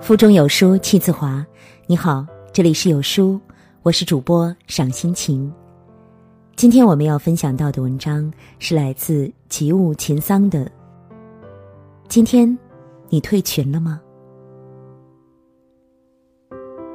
[0.00, 1.46] 腹中有书气自华。
[1.86, 3.38] 你好，这里是有书，
[3.82, 5.52] 我是主播赏心情。
[6.56, 10.68] 今天我们要分享到的文章是来自吉物秦桑的。
[12.08, 12.58] 今天
[13.08, 14.00] 你退群了吗？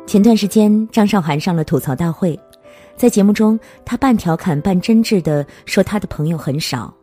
[0.05, 2.37] 前段时间张韶涵上了吐槽大会，
[2.97, 6.93] 在节目中，她半调侃半真挚的说她的朋友很少。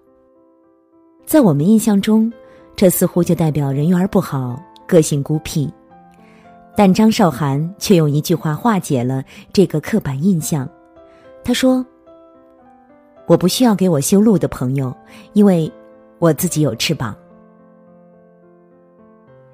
[1.25, 2.31] 在我们印象中，
[2.77, 5.73] 这似乎就代表人缘不好，个性孤僻。
[6.77, 9.23] 但张韶涵却用一句话化解了
[9.53, 10.69] 这个刻板印象。
[11.45, 11.85] 他说
[13.27, 14.95] ：“我不需要给我修路的朋友，
[15.35, 15.71] 因为
[16.19, 17.15] 我自己有翅膀。”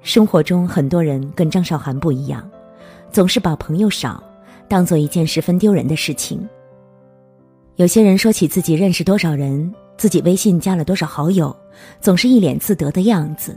[0.01, 2.49] 生活中很多人跟张韶涵不一样，
[3.11, 4.23] 总是把朋友少
[4.69, 6.47] 当做一件十分丢人的事情。
[7.75, 11.55] 有些人说起自己认识多少人，自己微信加了多少好友，
[12.01, 13.55] 总是一脸自得的样子。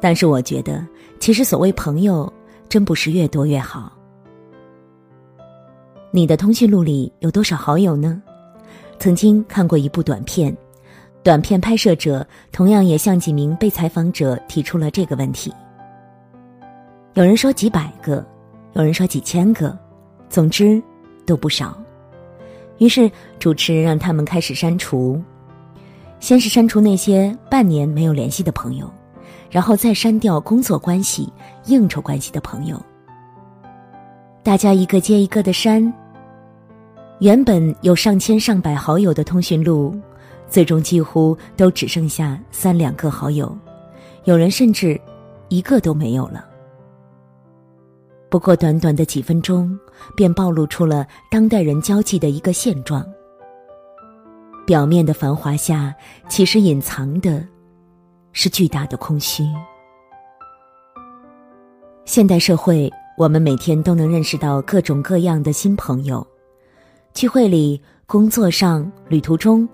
[0.00, 0.86] 但是我觉得，
[1.18, 2.32] 其实所谓朋友。
[2.68, 3.92] 真不是越多越好。
[6.10, 8.22] 你的通讯录里有多少好友呢？
[8.98, 10.56] 曾经看过一部短片，
[11.22, 15.52] 短片拍摄者同样也向几名被采访者提出了这个问题。
[17.12, 18.26] 有人说几百个，
[18.72, 19.78] 有人说几千个，
[20.30, 20.82] 总之
[21.26, 21.76] 都不少。
[22.82, 25.22] 于是主持人让他们开始删除，
[26.18, 28.92] 先是删除那些半年没有联系的朋友。
[29.48, 31.32] 然后再删掉工作关系、
[31.66, 32.82] 应酬关系的朋友，
[34.42, 35.92] 大家一个接一个的删。
[37.20, 39.94] 原本有上千上百好友的通讯录，
[40.48, 43.56] 最终几乎都只剩下三两个好友，
[44.24, 45.00] 有人甚至
[45.50, 46.46] 一个都没有了。
[48.32, 49.78] 不过短短的几分钟，
[50.16, 53.06] 便暴露出了当代人交际的一个现状：
[54.64, 55.94] 表面的繁华下，
[56.30, 57.46] 其实隐藏的。
[58.32, 59.44] 是巨大的空虚。
[62.06, 66.26] 现代社会，我们每天都能认识到各种各样的新朋友，
[67.12, 69.68] 聚会里、工作上、旅途中，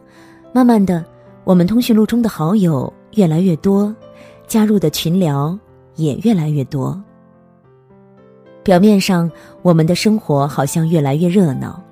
[0.52, 1.04] 慢慢的，
[1.44, 3.94] 我们通讯录中的好友越来越多，
[4.48, 5.56] 加入的群聊
[5.94, 7.00] 也越来越多。
[8.68, 11.82] 表面上，我们的生活好像越来越热闹，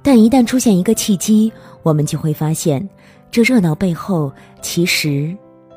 [0.00, 1.52] 但一旦出现一个契机，
[1.82, 2.88] 我们就会发现，
[3.32, 4.32] 这热闹背后
[4.62, 5.36] 其实。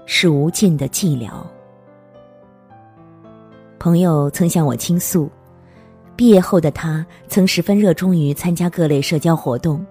[0.09, 1.29] 是无尽的寂寥。
[3.77, 5.29] 朋友曾向我倾诉，
[6.15, 9.85] 毕业后的他曾十分热衷于参加各类社交活动，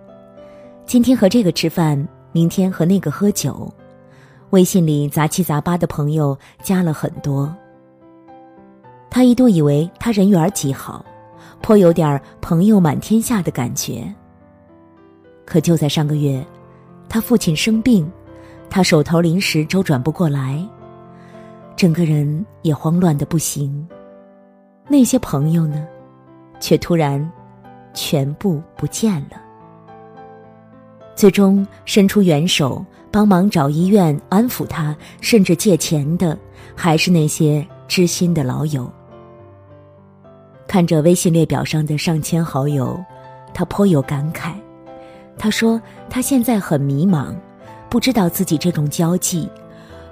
[0.87, 3.71] 今天和这个吃饭，明天和那个喝酒，
[4.51, 7.55] 微信里杂七杂八的朋友加了很多。
[9.11, 11.05] 他一度以为他人缘极好，
[11.63, 14.13] 颇有点朋友满天下的感觉。
[15.45, 16.45] 可就在上个月，
[17.09, 18.11] 他父亲生病。
[18.69, 20.61] 他手头临时周转不过来，
[21.77, 23.87] 整个人也慌乱的不行。
[24.89, 25.87] 那些朋友呢，
[26.59, 27.33] 却突然
[27.95, 29.41] 全部不见了。
[31.15, 36.37] 最终伸出援手帮忙找医院安抚他，甚至借钱的，
[36.75, 38.91] 还是那些知心的老友。
[40.67, 42.99] 看着微信列表上的上千好友，
[43.55, 44.53] 他颇有感慨。
[45.39, 45.81] 他说
[46.11, 47.35] ：“他现在很迷茫。”
[47.89, 49.49] 不知道自己这种交际，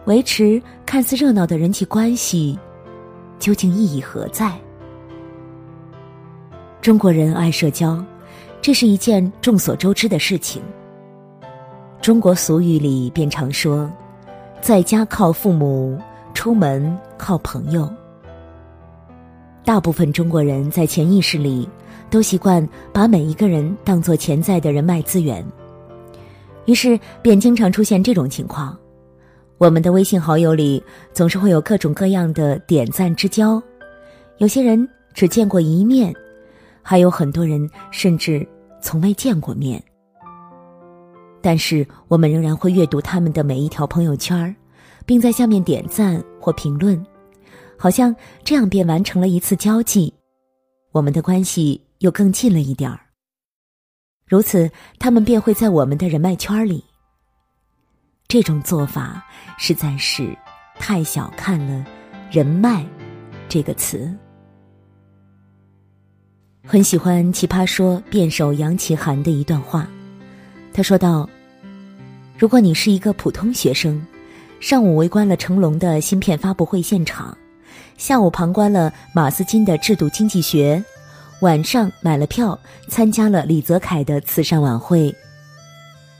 [0.05, 2.57] 维持看似热闹的人际关系，
[3.41, 4.53] 究竟意义何在？
[6.81, 8.03] 中国人爱社交，
[8.63, 10.63] 这是一件众所周知的事情。
[12.01, 13.91] 中国俗语里便常说
[14.63, 15.99] ：“在家靠父母，
[16.33, 17.91] 出门靠朋友。”
[19.65, 21.67] 大部分中国人在潜意识里
[22.11, 25.43] 都习惯把每一个人当做潜在的人脉资源。
[26.67, 28.79] 于是便经常出现这种情况：
[29.57, 30.83] 我们的微信好友里
[31.15, 33.63] 总是会有各种各样的点赞之交，
[34.37, 36.15] 有些人只见过一面，
[36.83, 38.47] 还有很多人甚至
[38.83, 39.83] 从未见过面。
[41.41, 44.55] 但是我们仍然会阅读他们的每一条朋友圈
[45.07, 47.03] 并在下面点赞或评论，
[47.79, 50.13] 好像这样便完成了一次交际，
[50.93, 53.01] 我们的关系又更近了一点儿。
[54.27, 56.83] 如此，他们便会在我们的人脉圈里。
[58.27, 59.23] 这种做法
[59.59, 60.37] 实在是
[60.79, 61.85] 太小看了
[62.33, 62.85] “人脉”
[63.49, 64.13] 这个词。
[66.67, 69.87] 很喜欢《奇葩说》辩手杨奇涵的一段话，
[70.73, 71.29] 他说道
[72.39, 74.05] ：“如果你是一个普通学生，
[74.59, 77.37] 上午围观了成龙的芯片发布会现场，
[78.05, 80.85] 下午旁观了马斯金的制度经济学。”
[81.41, 85.15] 晚上买了票，参加了李泽楷的慈善晚会。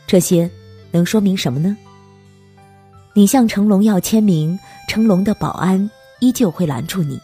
[0.07, 0.51] 这些
[0.91, 1.77] 能说明什么呢？
[3.13, 4.59] 你向成龙要签名，
[4.89, 5.91] 成龙的保安
[6.21, 7.19] 依旧会拦住你；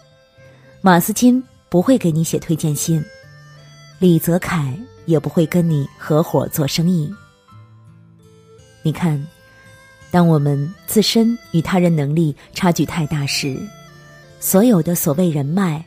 [0.83, 3.03] 马斯金不会给你写推荐信，
[3.99, 7.11] 李泽楷也不会跟你合伙做生意。
[8.83, 9.27] 你看，
[10.11, 13.59] 当我们自身与他人能力差距太大时，
[14.41, 15.85] 所有的所谓人脉，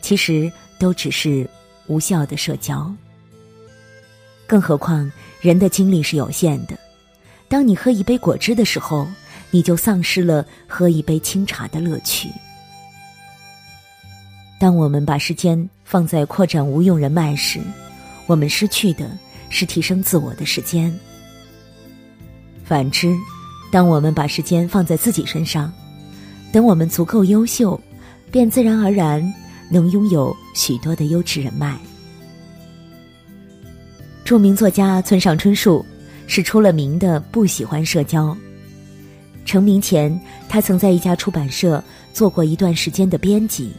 [0.00, 1.48] 其实都只是
[1.88, 2.90] 无效的社交。
[4.46, 5.10] 更何况，
[5.40, 6.78] 人的精力是有限的。
[7.48, 9.06] 当你喝一杯果汁的时候，
[9.50, 12.28] 你就丧失了喝一杯清茶的乐趣。
[14.58, 17.60] 当我们把时间放在扩展无用人脉时，
[18.26, 19.10] 我们失去的
[19.50, 20.96] 是提升自我的时间。
[22.64, 23.14] 反之，
[23.70, 25.72] 当我们把时间放在自己身上，
[26.52, 27.80] 等我们足够优秀，
[28.30, 29.34] 便自然而然
[29.70, 31.76] 能拥有许多的优质人脉。
[34.24, 35.84] 著名作家村上春树
[36.26, 38.36] 是出了名的不喜欢社交。
[39.44, 41.82] 成名前，他曾在一家出版社
[42.12, 43.72] 做过一段时间的编辑。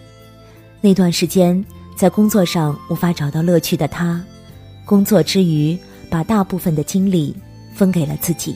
[0.80, 1.62] 那段时间，
[1.98, 4.24] 在工作上无法找到乐趣的他，
[4.86, 5.78] 工作之余
[6.10, 7.36] 把大部分的精力
[7.74, 8.56] 分给了自己。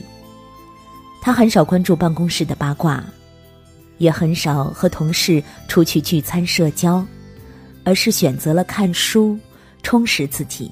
[1.20, 3.04] 他很少关注办公室的八卦，
[3.98, 7.06] 也很少和同事出去聚餐社交，
[7.84, 9.38] 而是选择了看书，
[9.82, 10.70] 充实自己。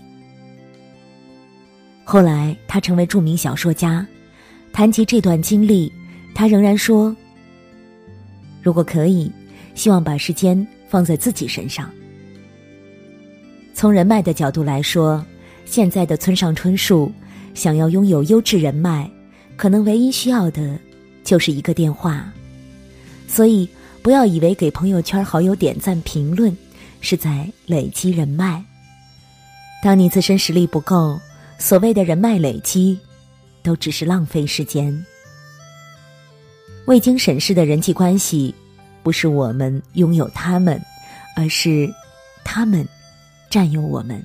[2.04, 4.06] 后来，他成为著名小说家。
[4.72, 5.92] 谈及这段经历。
[6.32, 7.14] 他仍然说
[8.62, 9.30] ：“如果可以，
[9.74, 11.90] 希望把时间放在自己身上。
[13.74, 15.22] 从人脉的角度来说，
[15.66, 17.12] 现在的村上春树
[17.52, 19.10] 想要拥有优质人脉，
[19.56, 20.78] 可能唯一需要的
[21.24, 22.32] 就是一个电话。
[23.32, 23.68] 所以，
[24.02, 26.54] 不要以为给朋友圈好友点赞评论
[27.00, 28.62] 是在累积人脉。
[29.84, 31.18] 当你自身实力不够，
[31.56, 32.98] 所谓的人脉累积，
[33.62, 35.06] 都只是浪费时间。”
[36.86, 38.52] 未经审视的人际关系，
[39.04, 40.82] 不是我们拥有他们，
[41.36, 41.88] 而是
[42.42, 42.86] 他们
[43.48, 44.20] 占有我们。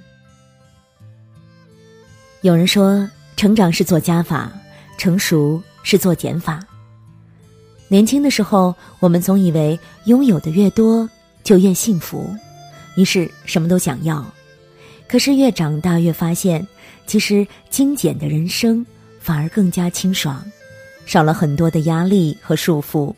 [2.42, 4.52] 有人说，成长是做加法，
[4.98, 6.60] 成熟是做减法。
[7.88, 11.08] 年轻的时候，我们总以为拥有的越多
[11.44, 12.30] 就越幸福，
[12.98, 14.26] 于是什么都想要。
[15.08, 16.66] 可是越长大，越发现，
[17.06, 18.84] 其实精简的人生
[19.20, 20.44] 反而更加清爽。
[21.06, 23.14] 少了很多的压力和束缚，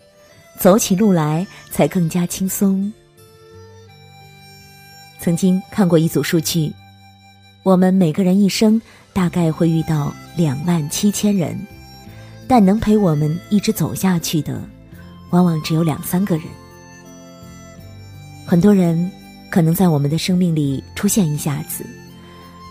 [0.60, 2.92] 走起路来才更加轻松。
[5.22, 6.70] 曾经看过一组数据，
[7.64, 8.82] 我们每个人一生
[9.14, 11.58] 大概会遇到两万七千人，
[12.48, 14.62] 但能陪我们一直走下去的，
[15.32, 16.46] 往往只有两三个人。
[18.46, 19.12] 很多人
[19.50, 21.86] 可能在我们的生命里出现一下子，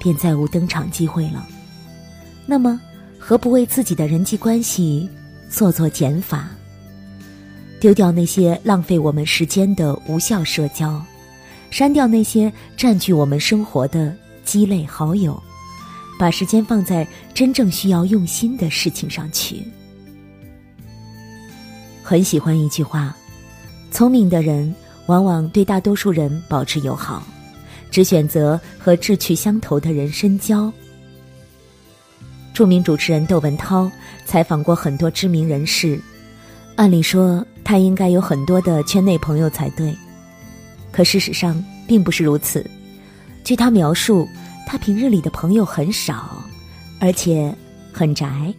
[0.00, 1.46] 便再无登场机会了。
[2.46, 2.80] 那么。
[3.18, 5.08] 何不为自己的人际关系
[5.50, 6.48] 做做减法？
[7.80, 11.02] 丢掉那些浪费我们时间的无效社交，
[11.70, 14.14] 删掉那些占据我们生活的
[14.44, 15.42] 鸡肋好友，
[16.18, 19.62] 把时间放在真正需要用心的事情上去。
[22.02, 23.16] 很喜欢一句话：
[23.90, 24.74] 聪明的人
[25.06, 27.22] 往往对大多数人保持友好，
[27.90, 30.72] 只选择和志趣相投的人深交。
[32.54, 33.90] 著名主持人窦文涛
[34.24, 36.00] 采访过很多知名人士，
[36.76, 39.94] 按理说他应该有很多的圈内朋友才对，
[40.90, 42.64] 可事实上并不是如此。
[43.44, 44.26] 据他描述，
[44.66, 46.42] 他平日里的朋友很少，
[46.98, 47.54] 而且
[47.92, 48.52] 很宅。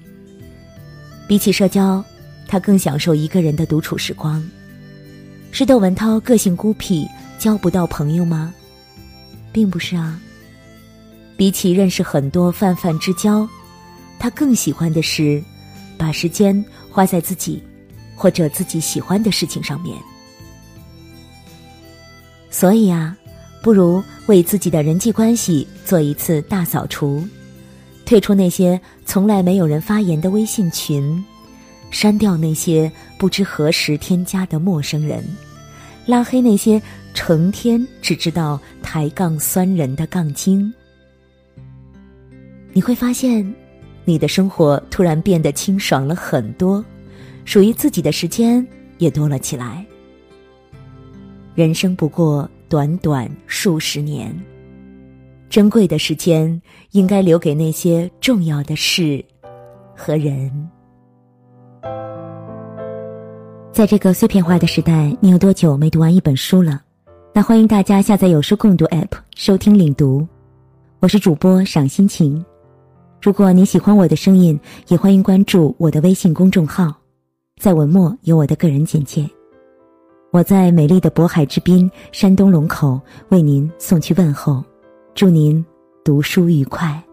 [1.27, 2.01] 比起社交，
[2.47, 4.41] 他更享受一个人的独处时光。
[5.51, 7.05] 是窦文涛个性孤僻，
[7.37, 8.53] 交不到朋友吗？
[9.51, 10.17] 并不是啊。
[11.35, 13.47] 比起认识很多泛泛之交。
[14.17, 15.43] 他更喜欢的是，
[15.97, 17.61] 把时间花在自己
[18.15, 19.95] 或者自己喜欢的事情上面。
[22.49, 23.16] 所以啊，
[23.61, 27.27] 不如为自己的人际关系做一次大扫除，
[28.05, 31.23] 退出那些从来没有人发言的微信群，
[31.91, 35.23] 删掉那些不知何时添加的陌生人，
[36.05, 36.81] 拉黑那些
[37.13, 40.73] 成天只知道抬杠酸人的杠精。
[42.73, 43.53] 你会发现。
[44.09, 46.81] 你的生活突然变得清爽了很多，
[47.43, 48.65] 属于自己的时间
[48.99, 49.85] 也多了起来。
[51.55, 54.35] 人生不过短短数十年，
[55.49, 59.23] 珍贵的时间应该留给那些重要的事
[59.95, 60.51] 和人。
[63.71, 66.81] 在这个碎片化的时代，你有多久没读完一本书了？
[67.33, 70.27] 那欢迎大家下载有书共读 App 收听领读，
[70.99, 72.43] 我是主播赏心情。
[73.21, 74.59] 如果你喜欢我的声音，
[74.89, 76.93] 也欢迎关注我的微信公众号。
[77.61, 79.25] 在文末有我的个人简介。
[80.31, 84.63] 我在美丽的渤海之滨，山东龙口为您送去问候，
[85.15, 85.65] 祝您
[86.03, 87.06] 读书愉快。